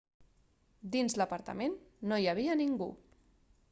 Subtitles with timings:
[0.95, 1.79] dins l'apartament
[2.13, 2.93] no hi havia ningú